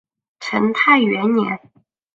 [0.39, 1.59] 成泰元年。